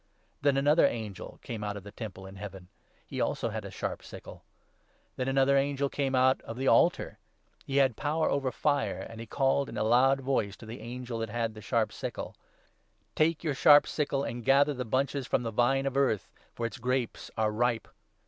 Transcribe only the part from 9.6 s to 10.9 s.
in a loud voice to the